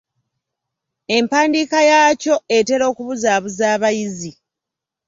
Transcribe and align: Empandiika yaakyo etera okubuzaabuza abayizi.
Empandiika 1.17 1.79
yaakyo 1.91 2.35
etera 2.57 2.83
okubuzaabuza 2.91 3.63
abayizi. 3.75 4.31